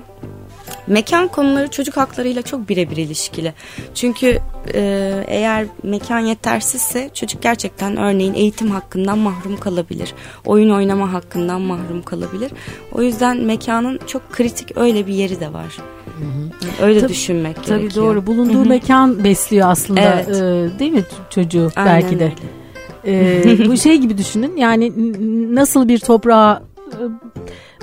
[0.86, 3.54] Mekan konuları çocuk haklarıyla çok birebir ilişkili.
[3.94, 4.38] Çünkü
[4.74, 10.14] e, eğer mekan yetersizse çocuk gerçekten örneğin eğitim hakkından mahrum kalabilir.
[10.44, 12.52] Oyun oynama hakkından mahrum kalabilir.
[12.92, 15.76] O yüzden mekanın çok kritik öyle bir yeri de var.
[16.82, 18.04] Öyle Tabii- düşünmek Tabii gerekiyor.
[18.06, 18.26] doğru.
[18.26, 20.00] Bulunduğu mekan besliyor aslında.
[20.00, 20.28] Evet.
[20.28, 22.24] e, değil mi çocuğu Aynen belki de.
[22.24, 22.34] öyle.
[23.64, 24.56] E, bu şey gibi düşünün.
[24.56, 24.92] Yani
[25.54, 27.02] nasıl bir toprağa e,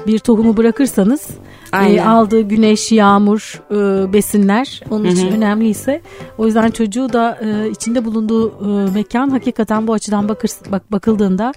[0.07, 1.27] bir tohumu bırakırsanız
[1.73, 6.01] e, aldığı güneş, yağmur, e, besinler onun için önemliyse
[6.37, 11.51] o yüzden çocuğu da e, içinde bulunduğu e, mekan hakikaten bu açıdan bakır, bak bakıldığında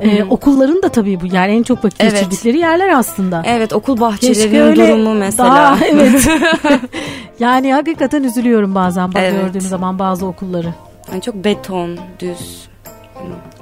[0.00, 2.12] e, okulların da tabii bu yani en çok vakit Evet.
[2.12, 3.42] geçirdikleri yerler aslında.
[3.46, 5.48] Evet okul bahçelerinin durumu mesela.
[5.48, 6.28] Daha, evet.
[7.38, 9.40] yani hakikaten üzülüyorum bazen bak Evet.
[9.42, 10.74] gördüğüm zaman bazı okulları.
[11.12, 12.71] Yani çok beton, düz.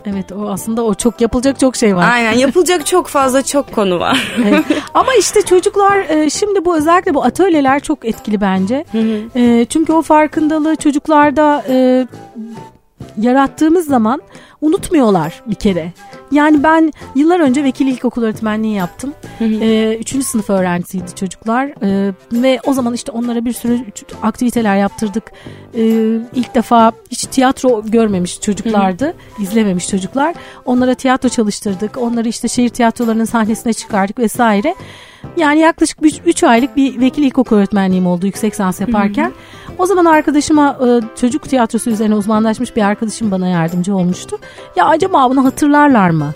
[0.07, 2.11] Evet o aslında o çok yapılacak çok şey var.
[2.13, 4.35] Aynen yapılacak çok fazla çok konu var.
[4.49, 4.65] Evet.
[4.95, 8.85] Ama işte çocuklar e, şimdi bu özellikle bu atölyeler çok etkili bence.
[9.37, 12.07] E, çünkü o farkındalığı çocuklarda e,
[13.19, 14.23] yarattığımız zaman
[14.61, 15.93] unutmuyorlar bir kere.
[16.33, 19.15] Yani ben yıllar önce vekil ilkokul öğretmenliği yaptım.
[19.41, 23.85] E, üçüncü sınıf öğrencisiydi çocuklar E, ve o zaman işte onlara bir sürü
[24.23, 25.33] aktiviteler yaptırdık.
[25.75, 25.83] E,
[26.35, 30.35] ilk defa hiç tiyatro görmemiş çocuklardı, izlememiş çocuklar.
[30.65, 34.75] Onlara tiyatro çalıştırdık, onları işte şehir tiyatrolarının sahnesine çıkardık vesaire.
[35.37, 39.33] Yani yaklaşık 3 aylık bir vekil ilkokul öğretmenliğim oldu yüksek lisans yaparken.
[39.81, 44.39] O zaman arkadaşıma e, çocuk tiyatrosu üzerine uzmanlaşmış bir arkadaşım bana yardımcı olmuştu.
[44.77, 46.33] Ya acaba bunu hatırlarlar mı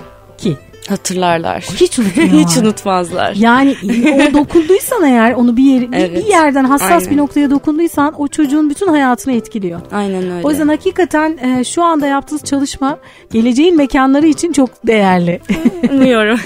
[0.89, 1.61] Hatırlarlar.
[1.61, 2.39] Hiç unutmuyorlar.
[2.41, 3.35] Hiç unutmazlar.
[3.37, 3.77] Yani
[4.31, 6.17] o dokunduysan eğer onu bir, yer, Evet.
[6.17, 7.11] bir yerden hassas Aynen.
[7.11, 9.81] bir noktaya dokunduysan o çocuğun bütün hayatını etkiliyor.
[9.93, 10.47] Aynen öyle.
[10.47, 12.99] O yüzden hakikaten e, şu anda yaptığınız çalışma
[13.33, 15.41] geleceğin mekanları için çok değerli.
[15.91, 16.41] umuyorum.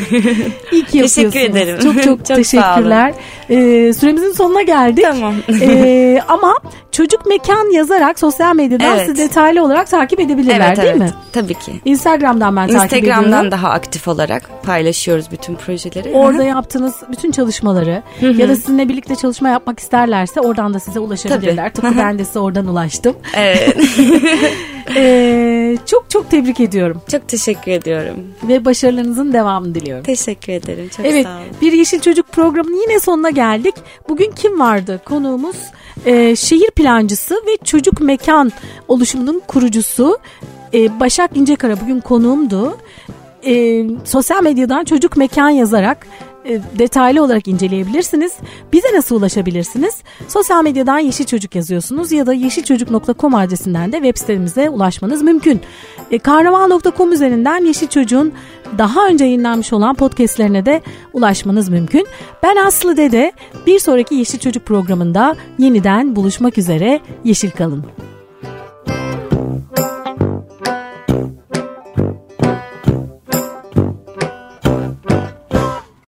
[0.73, 1.57] İyi ki Teşekkür yapıyorsunuz.
[1.57, 1.79] ederim.
[1.83, 3.15] Çok çok, Çok teşekkürler.
[3.51, 5.05] E, süremizin sonuna geldik.
[5.11, 5.35] tamam.
[5.61, 6.55] E, ama
[6.99, 9.07] çocuk mekan yazarak sosyal medyadan Evet.
[9.07, 11.01] sizi detaylı olarak takip edebilirler evet değil evet.
[11.01, 11.13] mi?
[11.33, 11.73] Tabii ki.
[11.85, 13.25] Instagram'dan ben takip ediyorum.
[13.25, 16.13] Instagram'dan daha aktif olarak paylaşıyoruz bütün projeleri.
[16.13, 21.73] Orada yaptığınız bütün çalışmaları ya da sizinle birlikte çalışma yapmak isterlerse oradan da size ulaşabilirler.
[21.75, 21.87] Tabii.
[21.89, 23.17] Tıpkı ben de size oradan ulaştım.
[23.37, 23.77] Evet.
[24.97, 28.17] Ee, çok çok tebrik ediyorum Çok teşekkür ediyorum.
[28.43, 30.05] ve başarılarınızın devamını diliyorum.
[30.05, 30.89] Teşekkür ederim.
[30.97, 31.47] Çok Evet sağ olun.
[31.61, 33.75] bir Yeşil Çocuk programının yine sonuna geldik.
[34.09, 35.01] Bugün kim vardı?
[35.05, 35.57] Konuğumuz
[36.07, 38.53] e, şehir plancısı ve çocuk mekan
[38.89, 40.19] oluşumunun kurucusu
[40.75, 42.79] e, Başak İncekara bugün konuğumdu.
[43.47, 46.07] E, sosyal medyadan çocuk mekan yazarak
[46.79, 48.33] detaylı olarak inceleyebilirsiniz.
[48.73, 50.03] Bize nasıl ulaşabilirsiniz?
[50.29, 55.61] Sosyal medyadan Yeşil Çocuk yazıyorsunuz ya da yeşilçocuk.com adresinden de web sitemize ulaşmanız mümkün.
[56.11, 58.33] E, Karnaval.com üzerinden Yeşil Çocuk'un
[58.79, 60.83] daha önce yayınlanmış olan podcastlerine de
[61.13, 62.07] ulaşmanız mümkün.
[62.43, 63.33] Ben Aslı Dede.
[63.67, 67.01] Bir sonraki Yeşil Çocuk programında yeniden buluşmak üzere.
[67.25, 67.85] Yeşil kalın.